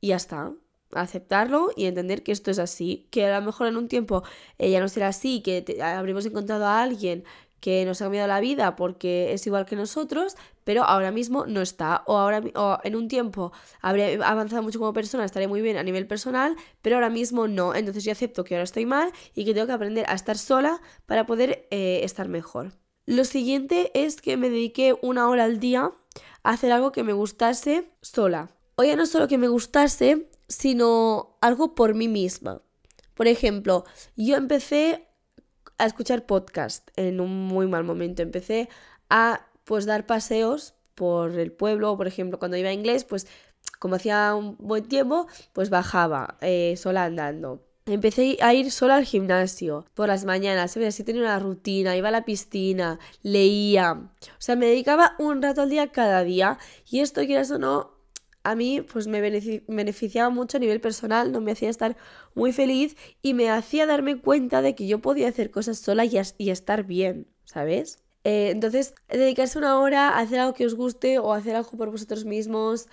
y 0.00 0.08
ya 0.08 0.16
está. 0.16 0.52
Aceptarlo 0.92 1.70
y 1.76 1.84
entender 1.86 2.22
que 2.22 2.32
esto 2.32 2.50
es 2.50 2.58
así, 2.58 3.08
que 3.10 3.26
a 3.26 3.40
lo 3.40 3.46
mejor 3.46 3.66
en 3.68 3.76
un 3.76 3.88
tiempo 3.88 4.22
eh, 4.58 4.70
ya 4.70 4.80
no 4.80 4.88
será 4.88 5.08
así, 5.08 5.42
que 5.42 5.64
habremos 5.82 6.24
encontrado 6.26 6.66
a 6.66 6.82
alguien 6.82 7.24
que 7.60 7.84
nos 7.84 8.00
ha 8.00 8.06
cambiado 8.06 8.28
la 8.28 8.40
vida 8.40 8.76
porque 8.76 9.32
es 9.32 9.46
igual 9.46 9.66
que 9.66 9.76
nosotros, 9.76 10.36
pero 10.64 10.84
ahora 10.84 11.10
mismo 11.10 11.46
no 11.46 11.60
está. 11.60 12.02
O 12.06 12.16
ahora 12.16 12.42
o 12.54 12.78
en 12.84 12.96
un 12.96 13.08
tiempo 13.08 13.52
habré 13.80 14.18
avanzado 14.22 14.62
mucho 14.62 14.78
como 14.78 14.92
persona, 14.92 15.24
estaré 15.24 15.48
muy 15.48 15.60
bien 15.60 15.76
a 15.76 15.82
nivel 15.82 16.06
personal, 16.06 16.56
pero 16.82 16.96
ahora 16.96 17.10
mismo 17.10 17.48
no. 17.48 17.74
Entonces 17.74 18.04
yo 18.04 18.12
acepto 18.12 18.44
que 18.44 18.54
ahora 18.54 18.64
estoy 18.64 18.86
mal 18.86 19.12
y 19.34 19.44
que 19.44 19.54
tengo 19.54 19.66
que 19.66 19.72
aprender 19.72 20.04
a 20.08 20.14
estar 20.14 20.38
sola 20.38 20.80
para 21.06 21.26
poder 21.26 21.66
eh, 21.70 22.00
estar 22.04 22.28
mejor. 22.28 22.72
Lo 23.06 23.24
siguiente 23.24 23.90
es 23.94 24.20
que 24.20 24.36
me 24.36 24.50
dediqué 24.50 24.94
una 25.00 25.28
hora 25.28 25.44
al 25.44 25.60
día 25.60 25.92
a 26.42 26.50
hacer 26.50 26.72
algo 26.72 26.92
que 26.92 27.02
me 27.02 27.14
gustase 27.14 27.90
sola. 28.02 28.50
O 28.76 28.84
ya 28.84 28.96
no 28.96 29.06
solo 29.06 29.28
que 29.28 29.38
me 29.38 29.48
gustase, 29.48 30.28
sino 30.46 31.38
algo 31.40 31.74
por 31.74 31.94
mí 31.94 32.06
misma. 32.06 32.62
Por 33.14 33.26
ejemplo, 33.26 33.84
yo 34.14 34.36
empecé 34.36 35.07
a 35.78 35.86
escuchar 35.86 36.26
podcast 36.26 36.88
en 36.96 37.20
un 37.20 37.46
muy 37.46 37.66
mal 37.66 37.84
momento. 37.84 38.22
Empecé 38.22 38.68
a 39.08 39.46
pues 39.64 39.86
dar 39.86 40.06
paseos 40.06 40.74
por 40.94 41.38
el 41.38 41.52
pueblo, 41.52 41.96
por 41.96 42.06
ejemplo, 42.06 42.38
cuando 42.38 42.56
iba 42.56 42.70
a 42.70 42.72
inglés, 42.72 43.04
pues 43.04 43.28
como 43.78 43.94
hacía 43.94 44.34
un 44.34 44.56
buen 44.58 44.84
tiempo, 44.84 45.26
pues 45.52 45.70
bajaba 45.70 46.36
eh, 46.40 46.74
sola 46.76 47.04
andando. 47.04 47.64
Empecé 47.86 48.36
a 48.42 48.52
ir 48.52 48.70
sola 48.70 48.96
al 48.96 49.04
gimnasio 49.04 49.86
por 49.94 50.08
las 50.08 50.24
mañanas, 50.24 50.76
así 50.76 51.04
tenía 51.04 51.22
una 51.22 51.38
rutina, 51.38 51.96
iba 51.96 52.08
a 52.08 52.12
la 52.12 52.24
piscina, 52.24 52.98
leía, 53.22 53.92
o 53.92 54.40
sea, 54.40 54.56
me 54.56 54.66
dedicaba 54.66 55.14
un 55.18 55.40
rato 55.40 55.62
al 55.62 55.70
día 55.70 55.90
cada 55.90 56.22
día 56.22 56.58
y 56.90 57.00
esto, 57.00 57.24
quieras 57.24 57.50
o 57.50 57.58
no, 57.58 57.97
a 58.44 58.54
mí 58.54 58.80
pues 58.80 59.06
me 59.06 59.20
beneficiaba 59.20 60.30
mucho 60.30 60.56
a 60.56 60.60
nivel 60.60 60.80
personal, 60.80 61.32
no 61.32 61.40
me 61.40 61.52
hacía 61.52 61.70
estar 61.70 61.96
muy 62.34 62.52
feliz 62.52 62.96
y 63.22 63.34
me 63.34 63.50
hacía 63.50 63.86
darme 63.86 64.20
cuenta 64.20 64.62
de 64.62 64.74
que 64.74 64.86
yo 64.86 65.00
podía 65.00 65.28
hacer 65.28 65.50
cosas 65.50 65.78
sola 65.78 66.04
y, 66.04 66.18
y 66.38 66.50
estar 66.50 66.84
bien, 66.84 67.26
¿sabes? 67.44 67.98
Eh, 68.24 68.50
entonces, 68.50 68.94
dedicarse 69.08 69.58
una 69.58 69.78
hora 69.80 70.10
a 70.10 70.20
hacer 70.20 70.40
algo 70.40 70.54
que 70.54 70.66
os 70.66 70.74
guste 70.74 71.18
o 71.18 71.32
hacer 71.32 71.56
algo 71.56 71.70
por 71.72 71.90
vosotros 71.90 72.24
mismos, 72.24 72.88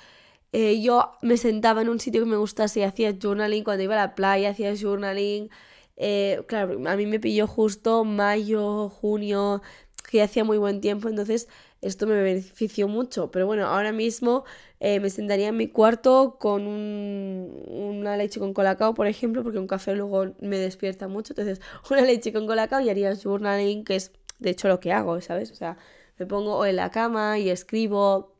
eh, 0.51 0.81
yo 0.81 1.11
me 1.21 1.37
sentaba 1.37 1.81
en 1.81 1.89
un 1.89 1.99
sitio 1.99 2.21
que 2.23 2.29
me 2.29 2.37
gustase 2.37 2.79
y 2.81 2.83
hacía 2.83 3.13
journaling. 3.21 3.63
Cuando 3.63 3.83
iba 3.83 3.95
a 3.95 4.07
la 4.07 4.15
playa 4.15 4.51
hacía 4.51 4.73
journaling. 4.75 5.49
Eh, 5.97 6.43
claro, 6.47 6.79
a 6.89 6.95
mí 6.95 7.05
me 7.05 7.19
pilló 7.19 7.47
justo 7.47 8.03
mayo, 8.05 8.89
junio, 8.89 9.61
que 10.09 10.21
hacía 10.21 10.43
muy 10.43 10.57
buen 10.57 10.81
tiempo, 10.81 11.09
entonces 11.09 11.47
esto 11.81 12.07
me 12.07 12.21
benefició 12.21 12.87
mucho. 12.87 13.31
Pero 13.31 13.45
bueno, 13.45 13.67
ahora 13.67 13.91
mismo 13.91 14.45
eh, 14.79 14.99
me 14.99 15.09
sentaría 15.09 15.49
en 15.49 15.57
mi 15.57 15.67
cuarto 15.67 16.37
con 16.39 16.65
una 16.67 18.17
leche 18.17 18.39
con 18.39 18.53
colacao, 18.53 18.93
por 18.93 19.07
ejemplo, 19.07 19.43
porque 19.43 19.59
un 19.59 19.67
café 19.67 19.95
luego 19.95 20.33
me 20.41 20.57
despierta 20.57 21.07
mucho. 21.07 21.33
Entonces, 21.33 21.61
una 21.89 22.01
leche 22.01 22.33
con 22.33 22.47
colacao 22.47 22.81
y 22.81 22.89
haría 22.89 23.15
journaling, 23.15 23.83
que 23.83 23.95
es 23.95 24.11
de 24.39 24.51
hecho 24.51 24.67
lo 24.67 24.79
que 24.79 24.91
hago, 24.91 25.21
¿sabes? 25.21 25.51
O 25.51 25.55
sea, 25.55 25.77
me 26.17 26.25
pongo 26.25 26.65
en 26.65 26.75
la 26.77 26.91
cama 26.91 27.39
y 27.39 27.49
escribo 27.49 28.35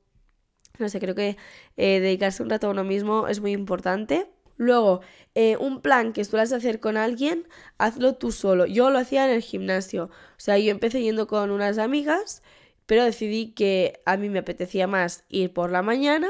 no 0.80 0.90
sé, 0.90 1.00
creo 1.00 1.16
que 1.16 1.38
eh, 1.78 2.00
dedicarse 2.00 2.44
un 2.44 2.50
rato 2.50 2.68
a 2.68 2.70
uno 2.72 2.84
mismo 2.84 3.28
es 3.28 3.40
muy 3.42 3.52
importante. 3.52 4.28
Luego, 4.58 5.02
eh, 5.36 5.58
un 5.58 5.82
plan 5.82 6.14
que 6.14 6.24
suelas 6.24 6.54
hacer 6.54 6.80
con 6.80 6.98
alguien, 6.98 7.48
hazlo 7.78 8.16
tú 8.16 8.32
solo. 8.32 8.66
Yo 8.66 8.90
lo 8.90 9.00
hacía 9.00 9.26
en 9.26 9.32
el 9.32 9.42
gimnasio. 9.42 10.06
O 10.06 10.40
sea, 10.40 10.58
yo 10.58 10.72
empecé 10.72 11.02
yendo 11.02 11.28
con 11.28 11.52
unas 11.52 11.78
amigas, 11.78 12.42
pero 12.86 13.04
decidí 13.04 13.52
que 13.52 14.02
a 14.06 14.18
mí 14.18 14.30
me 14.30 14.40
apetecía 14.40 14.88
más 14.88 15.24
ir 15.30 15.54
por 15.54 15.72
la 15.72 15.82
mañana 15.82 16.30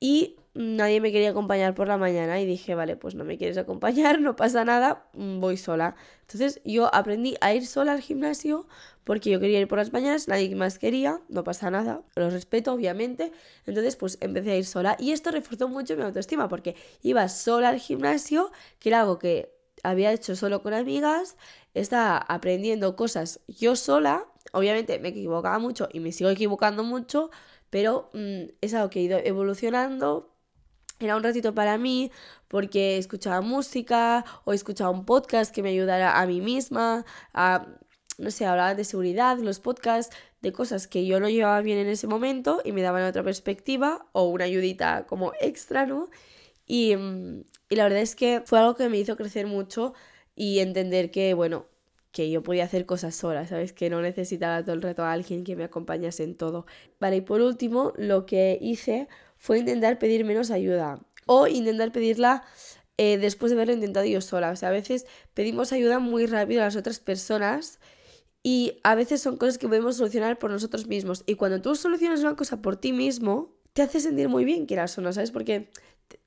y 0.00 0.36
nadie 0.54 1.00
me 1.00 1.10
quería 1.12 1.30
acompañar 1.30 1.74
por 1.74 1.88
la 1.88 1.98
mañana 1.98 2.40
y 2.40 2.46
dije, 2.46 2.74
vale, 2.74 2.96
pues 2.96 3.14
no 3.14 3.24
me 3.24 3.36
quieres 3.36 3.58
acompañar, 3.58 4.20
no 4.20 4.36
pasa 4.36 4.64
nada, 4.64 5.08
mm, 5.14 5.40
voy 5.40 5.56
sola. 5.56 5.96
Entonces 6.22 6.60
yo 6.64 6.94
aprendí 6.94 7.36
a 7.40 7.52
ir 7.52 7.66
sola 7.66 7.92
al 7.92 8.00
gimnasio 8.00 8.66
porque 9.02 9.30
yo 9.30 9.40
quería 9.40 9.60
ir 9.60 9.68
por 9.68 9.78
las 9.78 9.92
mañanas, 9.92 10.28
nadie 10.28 10.54
más 10.54 10.78
quería, 10.78 11.20
no 11.28 11.44
pasa 11.44 11.70
nada, 11.70 12.02
lo 12.16 12.30
respeto 12.30 12.72
obviamente. 12.72 13.32
Entonces 13.66 13.96
pues 13.96 14.16
empecé 14.20 14.52
a 14.52 14.56
ir 14.56 14.64
sola 14.64 14.96
y 14.98 15.12
esto 15.12 15.30
reforzó 15.30 15.68
mucho 15.68 15.96
mi 15.96 16.02
autoestima 16.02 16.48
porque 16.48 16.76
iba 17.02 17.28
sola 17.28 17.68
al 17.68 17.80
gimnasio, 17.80 18.50
que 18.78 18.88
era 18.90 19.00
algo 19.00 19.18
que 19.18 19.53
había 19.84 20.12
hecho 20.12 20.34
solo 20.34 20.62
con 20.62 20.74
amigas, 20.74 21.36
estaba 21.74 22.18
aprendiendo 22.18 22.96
cosas 22.96 23.40
yo 23.46 23.76
sola, 23.76 24.26
obviamente 24.52 24.98
me 24.98 25.10
equivocaba 25.10 25.58
mucho 25.60 25.88
y 25.92 26.00
me 26.00 26.10
sigo 26.10 26.30
equivocando 26.30 26.82
mucho, 26.82 27.30
pero 27.70 28.10
mm, 28.14 28.44
es 28.60 28.74
algo 28.74 28.90
que 28.90 29.00
he 29.00 29.02
ido 29.04 29.18
evolucionando 29.18 30.34
era 31.00 31.16
un 31.16 31.22
ratito 31.22 31.54
para 31.54 31.76
mí 31.78 32.10
porque 32.48 32.98
escuchaba 32.98 33.40
música 33.40 34.24
o 34.44 34.52
escuchaba 34.52 34.90
un 34.90 35.04
podcast 35.04 35.54
que 35.54 35.62
me 35.62 35.70
ayudara 35.70 36.20
a 36.20 36.26
mí 36.26 36.40
misma, 36.40 37.04
a, 37.32 37.66
no 38.18 38.30
sé, 38.30 38.46
hablaba 38.46 38.74
de 38.74 38.84
seguridad, 38.84 39.38
los 39.38 39.60
podcasts, 39.60 40.14
de 40.40 40.52
cosas 40.52 40.86
que 40.86 41.06
yo 41.06 41.20
no 41.20 41.28
llevaba 41.28 41.60
bien 41.62 41.78
en 41.78 41.88
ese 41.88 42.06
momento 42.06 42.60
y 42.64 42.72
me 42.72 42.82
daban 42.82 43.02
otra 43.04 43.22
perspectiva 43.22 44.06
o 44.12 44.24
una 44.24 44.44
ayudita 44.44 45.06
como 45.06 45.32
extra, 45.40 45.86
¿no? 45.86 46.10
Y, 46.66 46.96
mm, 46.96 47.44
y 47.68 47.76
la 47.76 47.84
verdad 47.84 48.00
es 48.00 48.16
que 48.16 48.42
fue 48.44 48.58
algo 48.58 48.74
que 48.74 48.88
me 48.88 48.98
hizo 48.98 49.16
crecer 49.16 49.46
mucho 49.46 49.94
y 50.36 50.60
entender 50.60 51.10
que, 51.10 51.34
bueno, 51.34 51.66
que 52.14 52.30
yo 52.30 52.42
podía 52.42 52.64
hacer 52.64 52.86
cosas 52.86 53.14
sola, 53.16 53.46
¿sabes? 53.46 53.72
Que 53.72 53.90
no 53.90 54.00
necesitaba 54.00 54.62
todo 54.62 54.74
el 54.74 54.82
rato 54.82 55.02
a 55.02 55.12
alguien 55.12 55.42
que 55.42 55.56
me 55.56 55.64
acompañase 55.64 56.22
en 56.22 56.36
todo. 56.36 56.64
Vale, 57.00 57.16
y 57.16 57.20
por 57.22 57.40
último, 57.40 57.92
lo 57.96 58.24
que 58.24 58.56
hice 58.60 59.08
fue 59.36 59.58
intentar 59.58 59.98
pedir 59.98 60.24
menos 60.24 60.52
ayuda 60.52 61.00
o 61.26 61.48
intentar 61.48 61.90
pedirla 61.90 62.44
eh, 62.98 63.18
después 63.18 63.50
de 63.50 63.56
haberlo 63.56 63.74
intentado 63.74 64.06
yo 64.06 64.20
sola. 64.20 64.50
O 64.50 64.56
sea, 64.56 64.68
a 64.68 64.72
veces 64.72 65.06
pedimos 65.34 65.72
ayuda 65.72 65.98
muy 65.98 66.26
rápido 66.26 66.62
a 66.62 66.66
las 66.66 66.76
otras 66.76 67.00
personas 67.00 67.80
y 68.44 68.78
a 68.84 68.94
veces 68.94 69.20
son 69.20 69.36
cosas 69.36 69.58
que 69.58 69.66
podemos 69.66 69.96
solucionar 69.96 70.38
por 70.38 70.50
nosotros 70.50 70.86
mismos. 70.86 71.24
Y 71.26 71.34
cuando 71.34 71.60
tú 71.60 71.74
solucionas 71.74 72.20
una 72.20 72.36
cosa 72.36 72.62
por 72.62 72.76
ti 72.76 72.92
mismo, 72.92 73.56
te 73.72 73.82
hace 73.82 73.98
sentir 73.98 74.28
muy 74.28 74.44
bien, 74.44 74.66
quieras 74.66 74.96
o 74.98 75.00
no, 75.00 75.12
¿sabes? 75.12 75.32
Porque 75.32 75.68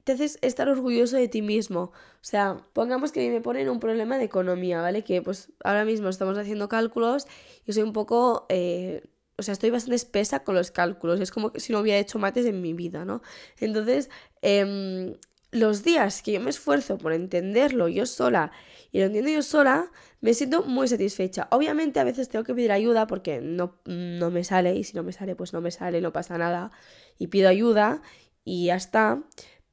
te 0.04 0.14
haces 0.14 0.40
estar 0.42 0.70
orgulloso 0.70 1.18
de 1.18 1.28
ti 1.28 1.42
mismo. 1.42 1.82
O 1.82 2.24
sea, 2.24 2.58
pongamos 2.74 3.12
que 3.12 3.30
me 3.30 3.42
ponen 3.42 3.70
un 3.70 3.80
problema 3.80 4.18
de 4.18 4.26
economía, 4.26 4.82
¿vale? 4.82 5.04
Que 5.04 5.22
pues 5.22 5.52
ahora 5.64 5.86
mismo 5.86 6.10
estamos 6.10 6.38
haciendo 6.38 6.70
cálculos 6.70 7.28
y 7.66 7.74
soy 7.74 7.84
un 7.84 7.94
poco... 7.94 8.46
Eh, 8.50 9.04
o 9.40 9.44
sea, 9.44 9.52
estoy 9.52 9.70
bastante 9.70 9.96
espesa 9.96 10.44
con 10.44 10.56
los 10.56 10.72
cálculos. 10.72 11.20
Es 11.20 11.30
como 11.30 11.52
si 11.56 11.72
no 11.72 11.80
hubiera 11.80 12.00
hecho 12.00 12.18
mates 12.18 12.46
en 12.48 12.62
mi 12.62 12.74
vida, 12.74 13.06
¿no? 13.06 13.22
Entonces, 13.60 14.10
em, 14.42 15.14
los 15.52 15.84
días 15.84 16.22
que 16.24 16.34
yo 16.34 16.40
me 16.40 16.50
esfuerzo 16.50 16.98
por 16.98 17.14
entenderlo 17.14 17.88
yo 17.88 18.06
sola 18.06 18.52
y 18.92 19.00
lo 19.00 19.06
entiendo 19.06 19.30
yo 19.30 19.42
sola, 19.42 19.92
me 20.22 20.34
siento 20.34 20.64
muy 20.64 20.88
satisfecha. 20.88 21.48
Obviamente 21.52 22.00
a 22.00 22.04
veces 22.04 22.30
tengo 22.30 22.44
que 22.46 22.56
pedir 22.56 22.72
ayuda 22.72 23.08
porque 23.08 23.42
no, 23.42 23.76
no 23.86 24.32
me 24.32 24.44
sale 24.44 24.76
y 24.76 24.84
si 24.84 24.96
no 24.96 25.04
me 25.04 25.14
sale, 25.14 25.36
pues 25.36 25.54
no 25.54 25.62
me 25.62 25.72
sale, 25.72 26.02
no 26.02 26.12
pasa 26.12 26.38
nada. 26.38 26.72
Y 27.20 27.28
pido 27.28 27.50
ayuda 27.50 28.02
y 28.44 28.68
ya 28.68 28.76
está. 28.76 29.22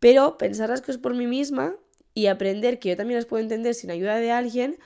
Pero 0.05 0.37
pensar 0.37 0.69
las 0.69 0.83
cosas 0.83 0.99
por 0.99 1.15
mí 1.15 1.27
misma 1.27 1.77
y 2.13 2.27
aprender 2.27 2.79
que 2.79 2.91
yo 2.91 2.97
también 2.99 3.17
las 3.17 3.25
puedo 3.25 3.43
entender 3.43 3.75
sin 3.75 3.91
ayuda 3.91 4.17
de 4.17 4.33
alguien, 4.33 4.79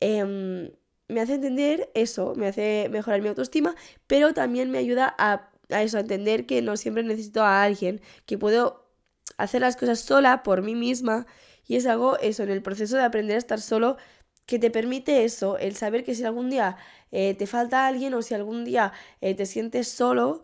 eh, 0.00 0.70
me 1.08 1.20
hace 1.22 1.36
entender 1.36 1.90
eso, 1.94 2.34
me 2.36 2.48
hace 2.48 2.90
mejorar 2.90 3.22
mi 3.22 3.28
autoestima, 3.28 3.74
pero 4.06 4.34
también 4.34 4.70
me 4.70 4.76
ayuda 4.76 5.14
a, 5.16 5.48
eso, 5.70 5.96
a 5.96 6.00
entender 6.00 6.44
que 6.44 6.60
no 6.60 6.76
siempre 6.76 7.02
necesito 7.02 7.42
a 7.44 7.62
alguien, 7.62 8.02
que 8.26 8.36
puedo 8.36 8.84
hacer 9.38 9.62
las 9.62 9.74
cosas 9.78 10.00
sola 10.00 10.42
por 10.42 10.60
mí 10.60 10.74
misma. 10.74 11.26
Y 11.66 11.76
es 11.76 11.86
algo, 11.86 12.18
eso, 12.18 12.42
en 12.42 12.50
el 12.50 12.60
proceso 12.60 12.98
de 12.98 13.04
aprender 13.04 13.36
a 13.36 13.38
estar 13.38 13.62
solo, 13.62 13.96
que 14.44 14.58
te 14.58 14.70
permite 14.70 15.24
eso, 15.24 15.56
el 15.56 15.76
saber 15.76 16.04
que 16.04 16.14
si 16.14 16.24
algún 16.24 16.50
día 16.50 16.76
eh, 17.10 17.32
te 17.32 17.46
falta 17.46 17.86
alguien 17.86 18.12
o 18.12 18.20
si 18.20 18.34
algún 18.34 18.66
día 18.66 18.92
eh, 19.22 19.34
te 19.34 19.46
sientes 19.46 19.88
solo 19.88 20.42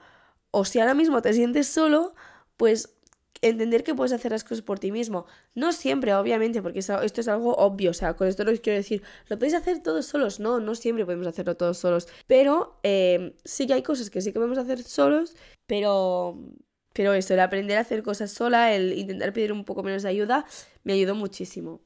o 0.50 0.64
si 0.64 0.80
ahora 0.80 0.94
mismo 0.94 1.20
te 1.20 1.34
sientes 1.34 1.68
solo, 1.68 2.14
pues 2.56 2.94
entender 3.42 3.84
que 3.84 3.94
puedes 3.94 4.12
hacer 4.12 4.32
las 4.32 4.44
cosas 4.44 4.62
por 4.62 4.78
ti 4.78 4.92
mismo. 4.92 5.26
No 5.54 5.72
siempre, 5.72 6.14
obviamente, 6.14 6.62
porque 6.62 6.78
esto 6.80 7.00
es 7.02 7.28
algo 7.28 7.54
obvio. 7.56 7.90
O 7.90 7.94
sea, 7.94 8.14
con 8.14 8.28
esto 8.28 8.44
no 8.44 8.52
quiero 8.52 8.76
decir, 8.76 9.02
lo 9.28 9.38
podéis 9.38 9.54
hacer 9.54 9.82
todos 9.82 10.06
solos. 10.06 10.40
No, 10.40 10.60
no 10.60 10.74
siempre 10.74 11.04
podemos 11.04 11.26
hacerlo 11.26 11.56
todos 11.56 11.78
solos. 11.78 12.08
Pero 12.26 12.78
eh, 12.82 13.36
sí 13.44 13.66
que 13.66 13.74
hay 13.74 13.82
cosas 13.82 14.10
que 14.10 14.20
sí 14.20 14.32
que 14.32 14.38
podemos 14.38 14.58
hacer 14.58 14.82
solos, 14.82 15.36
pero... 15.66 16.38
Pero 16.96 17.12
eso, 17.12 17.34
el 17.34 17.40
aprender 17.40 17.76
a 17.76 17.80
hacer 17.80 18.04
cosas 18.04 18.30
sola, 18.30 18.72
el 18.72 18.92
intentar 18.96 19.32
pedir 19.32 19.52
un 19.52 19.64
poco 19.64 19.82
menos 19.82 20.04
de 20.04 20.10
ayuda, 20.10 20.46
me 20.84 20.92
ayudó 20.92 21.16
muchísimo. 21.16 21.80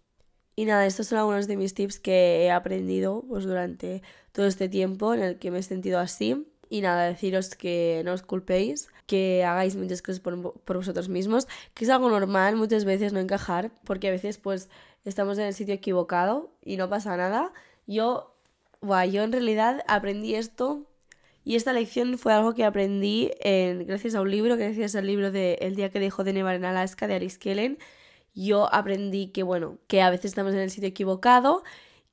Y 0.54 0.64
nada, 0.66 0.86
estos 0.86 1.06
son 1.06 1.18
algunos 1.18 1.46
de 1.46 1.56
mis 1.56 1.72
tips 1.72 2.00
que 2.00 2.44
he 2.44 2.50
aprendido 2.50 3.24
pues, 3.28 3.44
durante 3.44 4.02
todo 4.32 4.46
este 4.46 4.68
tiempo 4.68 5.14
en 5.14 5.22
el 5.22 5.38
que 5.38 5.50
me 5.50 5.60
he 5.60 5.62
sentido 5.62 5.98
así. 5.98 6.46
Y 6.68 6.80
nada, 6.82 7.06
deciros 7.06 7.54
que 7.54 8.02
no 8.04 8.12
os 8.12 8.22
culpéis, 8.22 8.88
que 9.06 9.42
hagáis 9.44 9.74
muchas 9.74 10.02
cosas 10.02 10.20
por, 10.20 10.36
vosotros 10.66 11.08
mismos, 11.08 11.48
que 11.74 11.84
es 11.84 11.90
algo 11.90 12.10
normal 12.10 12.56
muchas 12.56 12.84
veces 12.84 13.12
no 13.12 13.20
encajar, 13.20 13.70
porque 13.84 14.08
a 14.08 14.10
veces 14.10 14.38
pues 14.38 14.68
estamos 15.04 15.38
en 15.38 15.46
el 15.46 15.54
sitio 15.54 15.74
equivocado 15.74 16.50
y 16.64 16.76
no 16.76 16.88
pasa 16.88 17.16
nada. 17.16 17.52
Yo, 17.86 18.34
yo 18.82 19.22
en 19.22 19.32
realidad 19.32 19.82
aprendí 19.88 20.34
esto 20.34 20.84
y 21.42 21.56
esta 21.56 21.72
lección 21.72 22.18
fue 22.18 22.34
algo 22.34 22.52
que 22.52 22.66
aprendí 22.66 23.30
en, 23.40 23.86
gracias 23.86 24.14
a 24.14 24.20
un 24.20 24.30
libro, 24.30 24.58
gracias 24.58 24.94
al 24.94 25.06
libro 25.06 25.30
de 25.30 25.54
El 25.62 25.76
día 25.76 25.88
que 25.88 26.00
dejó 26.00 26.22
de 26.22 26.34
nevar 26.34 26.54
en 26.56 26.66
Alaska 26.66 27.06
de 27.06 27.14
Aris 27.14 27.38
Kellen. 27.38 27.78
Yo 28.34 28.72
aprendí 28.74 29.28
que, 29.28 29.42
bueno, 29.42 29.78
que 29.86 30.02
a 30.02 30.10
veces 30.10 30.26
estamos 30.26 30.52
en 30.52 30.60
el 30.60 30.70
sitio 30.70 30.90
equivocado 30.90 31.64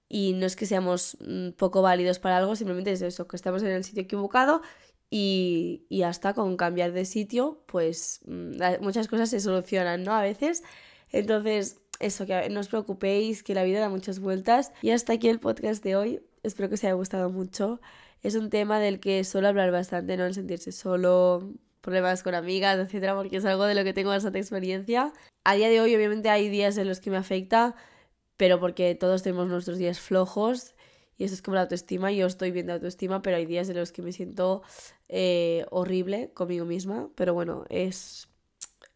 y 0.07 0.33
no 0.33 0.45
es 0.45 0.55
que 0.55 0.65
seamos 0.65 1.17
mm, 1.19 1.51
poco 1.51 1.81
válidos 1.81 2.19
para 2.19 2.38
algo, 2.38 2.55
simplemente 2.55 2.91
es 2.91 3.01
eso, 3.01 3.27
que 3.27 3.35
estamos 3.35 3.63
en 3.63 3.69
el 3.69 3.83
sitio 3.83 4.03
equivocado 4.03 4.62
y, 5.09 5.85
y 5.89 6.03
hasta 6.03 6.33
con 6.33 6.57
cambiar 6.57 6.91
de 6.91 7.05
sitio, 7.05 7.63
pues 7.67 8.21
mm, 8.25 8.81
muchas 8.81 9.07
cosas 9.07 9.29
se 9.29 9.39
solucionan, 9.39 10.03
¿no? 10.03 10.13
A 10.13 10.21
veces. 10.21 10.63
Entonces, 11.12 11.77
eso, 12.00 12.25
que 12.25 12.50
no 12.50 12.59
os 12.59 12.67
preocupéis, 12.67 13.43
que 13.43 13.53
la 13.53 13.63
vida 13.63 13.79
da 13.79 13.89
muchas 13.89 14.19
vueltas. 14.19 14.71
Y 14.81 14.91
hasta 14.91 15.13
aquí 15.13 15.29
el 15.29 15.39
podcast 15.39 15.83
de 15.83 15.95
hoy. 15.95 16.21
Espero 16.43 16.69
que 16.69 16.75
os 16.75 16.83
haya 16.83 16.93
gustado 16.93 17.29
mucho. 17.29 17.79
Es 18.21 18.35
un 18.35 18.50
tema 18.50 18.79
del 18.79 19.00
que 19.00 19.24
suelo 19.24 19.47
hablar 19.47 19.71
bastante, 19.71 20.17
¿no? 20.17 20.25
El 20.25 20.33
sentirse 20.33 20.71
solo, 20.71 21.53
problemas 21.81 22.24
con 22.24 22.35
amigas, 22.35 22.77
etcétera, 22.79 23.15
porque 23.15 23.38
es 23.38 23.45
algo 23.45 23.65
de 23.65 23.75
lo 23.75 23.83
que 23.83 23.93
tengo 23.93 24.09
bastante 24.09 24.39
experiencia. 24.39 25.13
A 25.43 25.55
día 25.55 25.69
de 25.69 25.79
hoy, 25.79 25.95
obviamente, 25.95 26.29
hay 26.29 26.50
días 26.50 26.77
en 26.77 26.88
los 26.88 27.00
que 27.00 27.12
me 27.12 27.17
afecta 27.17 27.75
pero 28.37 28.59
porque 28.59 28.95
todos 28.95 29.23
tenemos 29.23 29.47
nuestros 29.47 29.77
días 29.77 29.99
flojos 29.99 30.75
y 31.17 31.23
eso 31.23 31.33
es 31.33 31.41
como 31.41 31.55
la 31.55 31.61
autoestima. 31.61 32.11
Yo 32.11 32.27
estoy 32.27 32.51
bien 32.51 32.67
de 32.67 32.73
autoestima, 32.73 33.21
pero 33.21 33.37
hay 33.37 33.45
días 33.45 33.69
en 33.69 33.77
los 33.77 33.91
que 33.91 34.01
me 34.01 34.11
siento 34.11 34.63
eh, 35.07 35.65
horrible 35.71 36.31
conmigo 36.33 36.65
misma. 36.65 37.09
Pero 37.15 37.33
bueno, 37.33 37.65
es. 37.69 38.27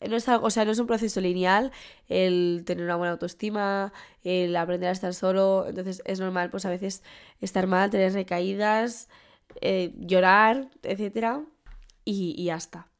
No 0.08 0.16
es 0.16 0.30
algo, 0.30 0.46
o 0.46 0.50
sea, 0.50 0.64
no 0.64 0.72
es 0.72 0.80
un 0.80 0.88
proceso 0.88 1.20
lineal 1.20 1.74
el 2.08 2.64
tener 2.66 2.86
una 2.86 2.96
buena 2.96 3.12
autoestima, 3.12 3.92
el 4.24 4.56
aprender 4.56 4.90
a 4.90 4.94
estar 4.94 5.14
solo. 5.14 5.66
Entonces 5.68 6.02
es 6.06 6.20
normal, 6.20 6.50
pues 6.50 6.66
a 6.66 6.70
veces 6.70 7.04
estar 7.42 7.68
mal, 7.68 7.90
tener 7.90 8.14
recaídas, 8.14 9.10
eh, 9.62 9.94
llorar, 9.98 10.70
etc. 10.84 11.40
Y, 12.06 12.36
y. 12.38 12.50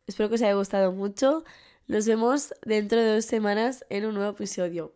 Espero 0.08 0.30
que 0.30 0.36
os 0.36 0.42
haya 0.42 0.54
gustado 0.54 0.92
mucho. 0.92 1.44
Nos 1.88 2.06
vemos 2.06 2.54
dentro 2.66 3.00
de 3.00 3.16
dos 3.16 3.26
semanas 3.26 3.86
en 3.90 4.06
un 4.06 4.16
nuevo 4.16 4.32
episodio. 4.32 4.94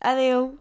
Adiós. 0.00 0.56